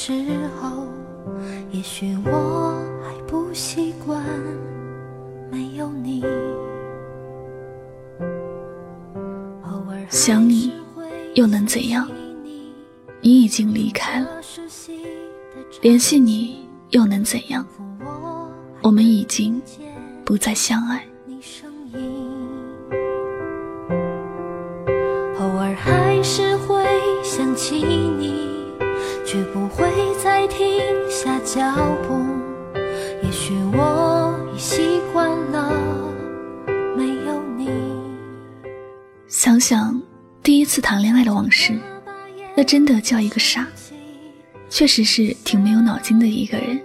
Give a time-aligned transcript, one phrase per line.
[0.00, 0.12] 时
[0.60, 0.86] 候，
[1.72, 4.22] 也许我还不习惯
[5.50, 6.24] 没有你。
[10.08, 10.72] 想你
[11.34, 12.08] 又能怎样？
[13.20, 14.28] 你已经离开了，
[15.82, 17.66] 联系你又能怎样？
[18.82, 19.60] 我们已经
[20.24, 21.04] 不再相爱。
[25.40, 26.84] 偶尔还是会
[27.24, 28.47] 想起你，
[29.30, 29.86] 却不会
[30.24, 30.66] 再停
[31.10, 31.60] 下脚
[32.08, 32.24] 步。
[33.22, 35.70] 也许我已习惯了
[36.96, 37.68] 没有你。
[39.26, 40.00] 想想
[40.42, 41.78] 第一次谈恋爱的往事，
[42.56, 43.66] 那真的叫一个傻，
[44.70, 46.80] 确实是挺没有脑筋的一个人。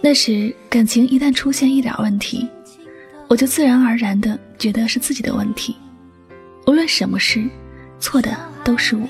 [0.00, 2.48] 那时感情一旦出现一点问题，
[3.28, 5.76] 我就自然而然的觉得是自己的问题，
[6.66, 7.46] 无论什么事。
[7.98, 8.34] 错的
[8.64, 9.06] 都是我。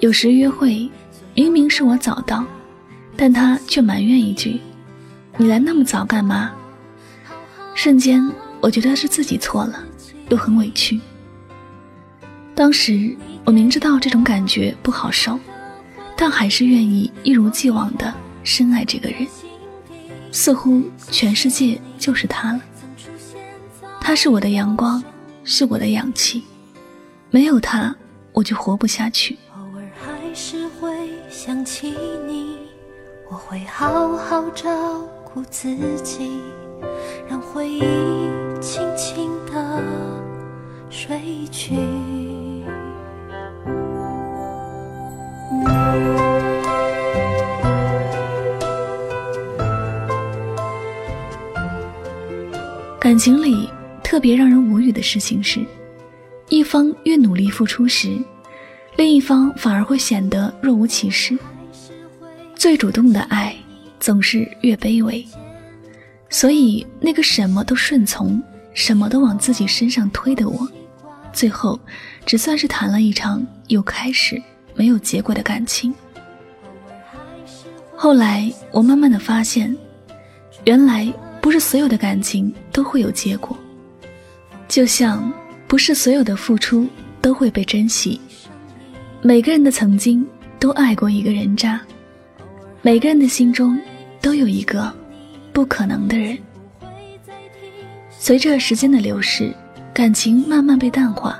[0.00, 0.90] 有时约会，
[1.34, 2.42] 明明是我早到，
[3.16, 4.58] 但他却埋怨一句
[5.36, 6.50] ：“你来那么早干嘛？”
[7.76, 8.26] 瞬间，
[8.62, 9.84] 我觉得是自己错了，
[10.30, 10.98] 又很委屈。
[12.54, 15.38] 当时我明知道这种感觉不好受，
[16.16, 18.12] 但还是愿意一如既往的
[18.42, 19.26] 深爱这个人。
[20.32, 22.60] 似乎全世界就是他了。
[24.00, 25.02] 他是我的阳光，
[25.44, 26.42] 是我的氧气。
[27.30, 27.94] 没有他，
[28.32, 29.36] 我就活不下去。
[31.42, 31.94] 想起
[32.26, 32.58] 你，
[33.30, 34.68] 我会好好照
[35.24, 36.38] 顾自己，
[37.26, 37.80] 让回忆
[38.60, 39.82] 轻轻地
[40.90, 41.18] 睡
[41.50, 41.74] 去。
[53.00, 53.66] 感情里
[54.04, 55.64] 特别让人无语的事情是。
[56.50, 58.18] 一方越努力付出时，
[59.00, 61.34] 另一方反而会显得若无其事。
[62.54, 63.56] 最主动的爱
[63.98, 65.26] 总是越卑微，
[66.28, 68.42] 所以那个什么都顺从、
[68.74, 70.68] 什么都往自己身上推的我，
[71.32, 71.80] 最后
[72.26, 74.38] 只算是谈了一场有开始
[74.74, 75.94] 没有结果的感情。
[77.96, 79.74] 后来我慢慢的发现，
[80.66, 81.10] 原来
[81.40, 83.56] 不是所有的感情都会有结果，
[84.68, 85.32] 就像。
[85.66, 86.88] 不是所有的付出
[87.22, 88.20] 都会被珍惜，
[89.22, 90.26] 每个人的曾经
[90.58, 91.78] 都爱过一个人渣，
[92.80, 93.78] 每个人的心中
[94.18, 94.90] 都有一个
[95.52, 96.38] 不可能的人。
[98.08, 99.54] 随着时间的流逝，
[99.92, 101.38] 感情慢慢被淡化，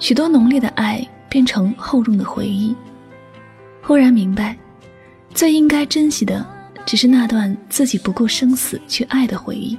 [0.00, 2.74] 许多浓烈的爱变成厚重的回忆。
[3.82, 4.56] 忽然明白，
[5.34, 6.44] 最应该珍惜的，
[6.86, 9.76] 只是那段自己不顾生死去爱的回忆，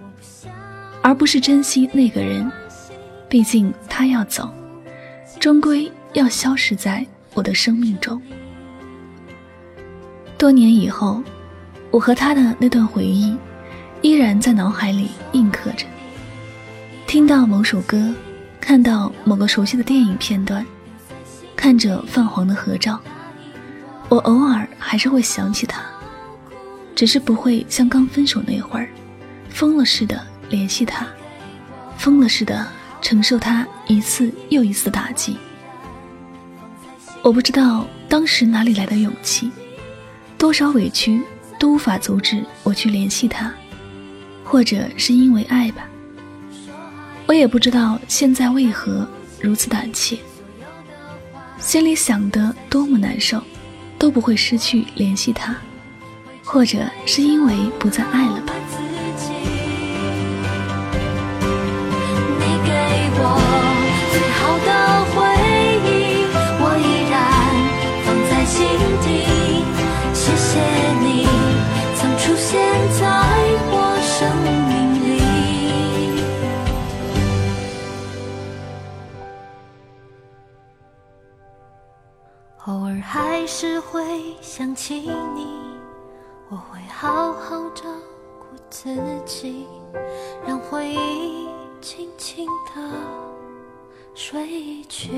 [1.02, 2.50] 而不是珍惜那个人。
[3.28, 4.48] 毕竟他要走，
[5.40, 8.22] 终归要消失在我的生命中。
[10.38, 11.22] 多年以后，
[11.92, 13.38] 我和他的那段回忆，
[14.02, 15.86] 依然在脑海里印刻着。
[17.06, 18.14] 听到某首歌，
[18.62, 20.66] 看到某个熟悉的电影片段，
[21.56, 23.00] 看着泛黄的合照，
[24.08, 25.82] 我偶尔还是会想起他，
[26.96, 28.90] 只是不会像刚分手那会儿，
[29.50, 31.08] 疯了似的联系他，
[31.98, 32.66] 疯了似的。
[33.02, 35.38] 承受他一次又一次打击，
[37.22, 39.52] 我不知道当时哪里来的勇气，
[40.38, 41.22] 多少委屈
[41.60, 43.54] 都无法阻止我去联系他，
[44.44, 45.86] 或者是因为爱吧。
[47.28, 49.08] 我也不知道现在为何
[49.40, 50.18] 如此胆怯，
[51.60, 53.44] 心里想的多么难受，
[54.00, 55.56] 都不会失去联系他，
[56.44, 58.54] 或者是因为不再爱了吧。
[82.70, 84.00] 偶尔还是会
[84.42, 85.00] 想起
[85.34, 85.48] 你，
[86.50, 87.86] 我会好好照
[88.40, 88.96] 顾自
[89.26, 89.66] 己，
[90.46, 91.48] 让回忆
[91.82, 92.92] 轻轻的
[94.14, 95.10] 睡去。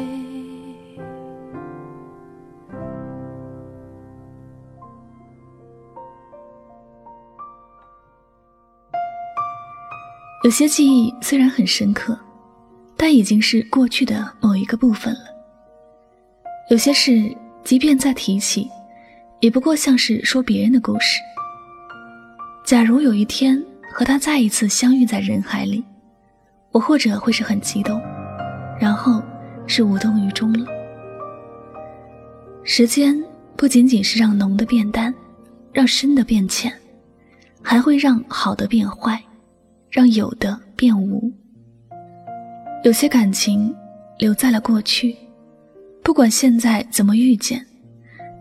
[10.45, 12.17] 有些记忆虽然很深刻，
[12.95, 15.19] 但已经是过去的某一个部分了。
[16.69, 18.69] 有些事，即便再提起，
[19.39, 21.19] 也不过像是说别人的故事。
[22.65, 23.63] 假如有一天
[23.93, 25.83] 和他再一次相遇在人海里，
[26.71, 28.01] 我或者会是很激动，
[28.79, 29.21] 然后
[29.67, 30.65] 是无动于衷了。
[32.63, 33.21] 时间
[33.55, 35.13] 不仅仅是让浓的变淡，
[35.73, 36.71] 让深的变浅，
[37.61, 39.21] 还会让好的变坏。
[39.93, 41.29] 让有的变无，
[42.85, 43.75] 有些感情
[44.17, 45.13] 留在了过去，
[46.03, 47.65] 不管现在怎么遇见，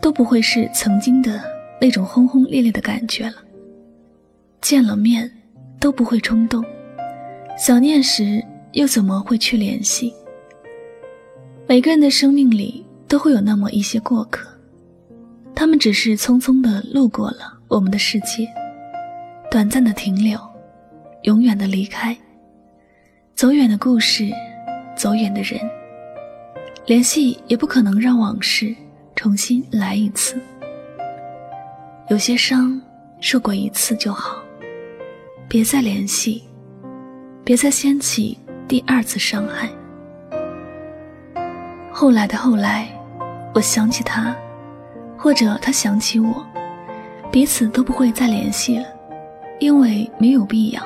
[0.00, 1.42] 都不会是曾经的
[1.80, 3.36] 那种轰轰烈烈的感觉了。
[4.60, 5.30] 见了面
[5.78, 6.64] 都不会冲动，
[7.56, 10.12] 想念时又怎么会去联系？
[11.66, 14.48] 每个人的生命里都会有那么一些过客，
[15.54, 18.48] 他们只是匆匆的路过了我们的世界，
[19.50, 20.38] 短暂的停留。
[21.24, 22.16] 永远的离开，
[23.34, 24.30] 走远的故事，
[24.96, 25.60] 走远的人，
[26.86, 28.74] 联系也不可能让往事
[29.14, 30.40] 重新来一次。
[32.08, 32.80] 有些伤
[33.20, 34.42] 受过一次就好，
[35.46, 36.42] 别再联系，
[37.44, 38.36] 别再掀起
[38.66, 39.68] 第二次伤害。
[41.92, 42.88] 后来的后来，
[43.54, 44.34] 我想起他，
[45.16, 46.44] 或者他想起我，
[47.30, 48.86] 彼此都不会再联系了，
[49.60, 50.82] 因为没有必要。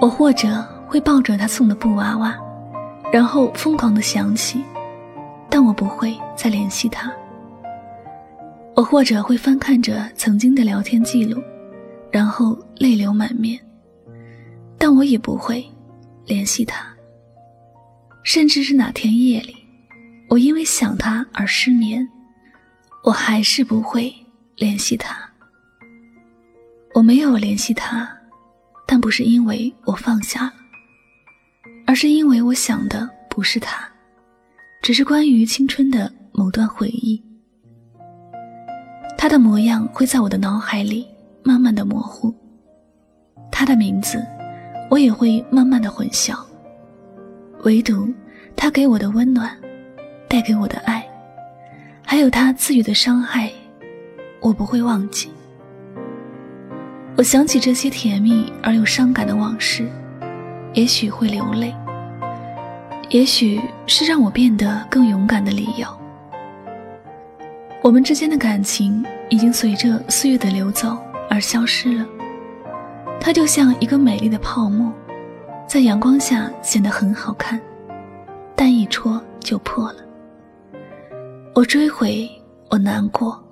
[0.00, 2.38] 我或者会抱着他送的布娃娃，
[3.12, 4.62] 然后疯狂的想起，
[5.48, 7.12] 但我不会再联系他。
[8.74, 11.42] 我或者会翻看着曾经的聊天记录，
[12.10, 13.58] 然后泪流满面，
[14.76, 15.64] 但我也不会
[16.26, 16.86] 联系他。
[18.22, 19.56] 甚至是哪天夜里，
[20.28, 22.06] 我因为想他而失眠，
[23.04, 24.12] 我还是不会
[24.56, 25.16] 联系他。
[26.92, 28.08] 我没有联系他。
[28.88, 30.52] 但不是因为我放下了，
[31.86, 33.88] 而是因为我想的不是他，
[34.82, 37.22] 只是关于青春的某段回忆。
[39.16, 41.06] 他的模样会在我的脑海里
[41.42, 42.34] 慢慢的模糊，
[43.50, 44.22] 他的名字
[44.90, 46.36] 我也会慢慢的混淆。
[47.62, 48.12] 唯独
[48.54, 49.56] 他给我的温暖，
[50.28, 51.04] 带给我的爱，
[52.04, 53.50] 还有他赐予的伤害，
[54.40, 55.30] 我不会忘记。
[57.16, 59.88] 我想起这些甜蜜而又伤感的往事，
[60.76, 61.74] 也许会流泪，
[63.08, 65.88] 也许是让我变得更勇敢的理由。
[67.82, 70.98] 我们之间的感情已经随着岁月的流走
[71.30, 72.04] 而消失了，
[73.18, 74.92] 它就像一个美丽的泡沫，
[75.66, 77.58] 在阳光下显得很好看，
[78.54, 80.00] 但一戳就破了。
[81.54, 82.30] 我追悔，
[82.68, 83.42] 我难过，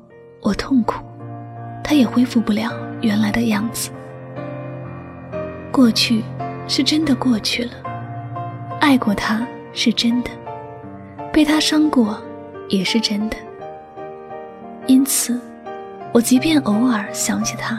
[0.43, 1.03] 我痛苦，
[1.83, 2.71] 它也恢复不了。
[3.01, 3.91] 原来的样子，
[5.73, 6.23] 过去
[6.67, 7.73] 是真的过去了，
[8.81, 10.31] 爱过他是真的，
[11.33, 12.21] 被他伤过
[12.69, 13.37] 也是真的。
[14.87, 15.41] 因此，
[16.13, 17.79] 我即便偶尔想起他，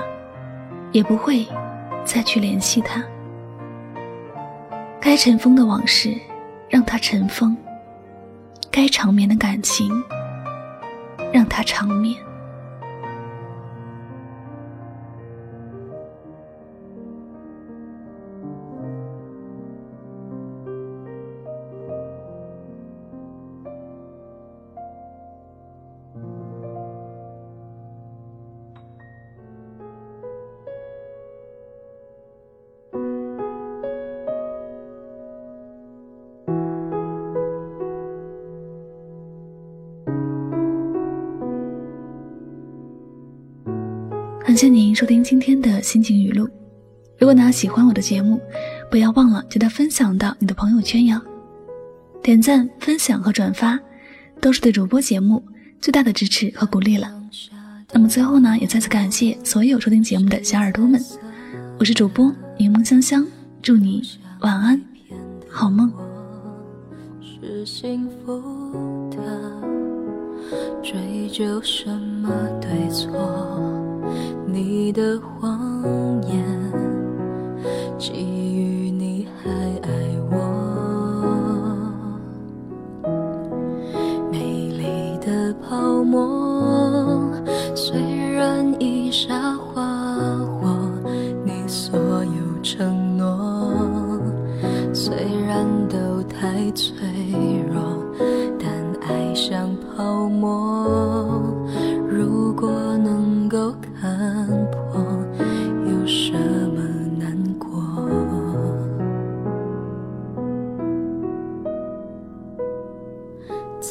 [0.92, 1.46] 也不会
[2.04, 3.04] 再去联系他。
[5.00, 6.16] 该尘封的往事，
[6.68, 7.56] 让它尘封；
[8.72, 9.92] 该长眠的感情，
[11.32, 12.16] 让它长眠。
[44.46, 46.48] 感谢您收听今天的心情语录。
[47.18, 48.40] 如果呢喜欢我的节目，
[48.92, 51.20] 不要忘了将它分享到你的朋友圈哟。
[52.22, 53.80] 点赞、分享和转发，
[54.40, 55.44] 都是对主播节目
[55.82, 57.12] 最大的支持和鼓励了。
[57.92, 61.04] 那么最后呢，也再次感谢所有收听节目的小耳朵们。
[61.80, 63.26] 我是主播柠檬香香，
[63.64, 64.04] 祝你
[64.42, 64.80] 晚安，
[65.50, 65.92] 好梦。
[67.20, 69.52] 是幸福的，
[70.84, 71.90] 追究什
[72.22, 73.95] 么对错？
[74.46, 76.46] 你的谎言，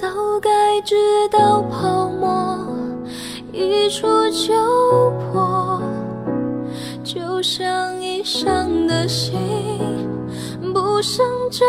[0.00, 0.08] 早
[0.40, 0.96] 该知
[1.30, 2.58] 道泡沫
[3.52, 4.52] 一触就
[5.30, 5.80] 破，
[7.04, 9.38] 就像已伤的心。
[10.74, 11.64] 不想折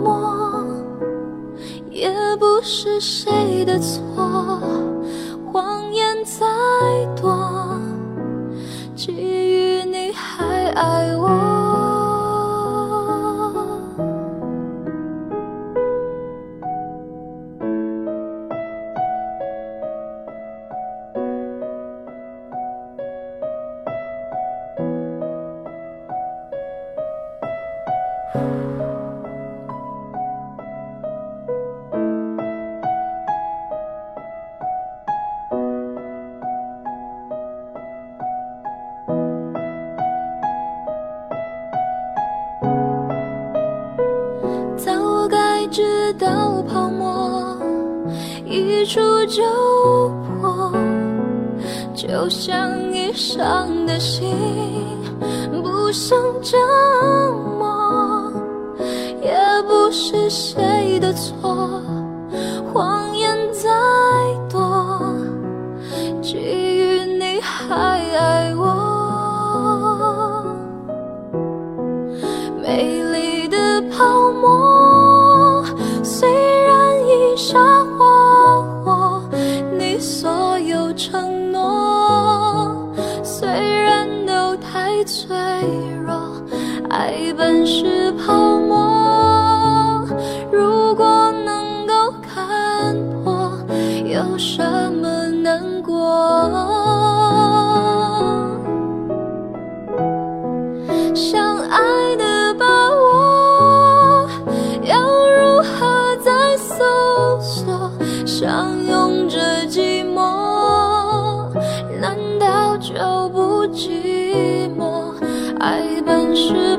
[0.00, 0.64] 磨，
[1.90, 4.60] 也不是谁的错。
[5.52, 6.46] 谎言再
[7.20, 7.36] 多，
[8.94, 11.39] 基于你还爱我。
[45.70, 47.56] 直到泡沫
[48.44, 49.42] 一触就
[50.40, 50.72] 破，
[51.94, 54.34] 就像已伤的心，
[55.62, 56.56] 不想折
[57.58, 58.32] 磨，
[59.22, 59.32] 也
[59.68, 61.80] 不是谁的错。
[88.12, 90.04] 泡沫。
[90.50, 93.50] 如果能够看破，
[94.04, 94.62] 有什
[94.94, 96.50] 么难过？
[101.14, 104.28] 相爱的把握，
[104.82, 107.90] 要如何再搜索。
[108.26, 109.38] 相拥着
[109.68, 111.48] 寂寞，
[112.00, 115.12] 难道就不寂寞？
[115.58, 116.76] 爱本是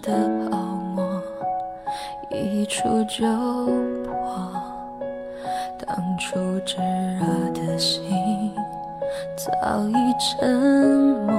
[0.00, 0.12] 的
[0.50, 0.56] 泡
[0.94, 1.22] 沫，
[2.30, 3.26] 一触就
[4.04, 4.52] 破。
[5.86, 6.36] 当初
[6.66, 6.76] 炙
[7.18, 8.52] 热的心
[9.36, 10.54] 早已沉
[11.26, 11.34] 默，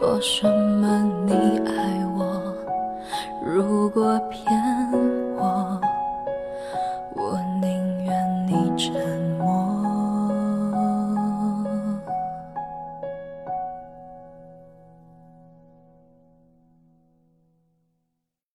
[0.00, 1.32] 说什么你
[1.68, 2.54] 爱我，
[3.44, 4.51] 如果偏。